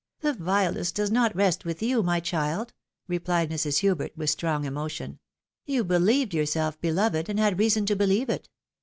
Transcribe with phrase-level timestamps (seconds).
[0.21, 2.73] "The vileness does not rest with you, my child,"
[3.07, 3.81] replied Mrs.
[3.81, 5.19] Hubert, with strong emotion."
[5.67, 8.49] You believed yourself beloved, and 'had reason to beheve it.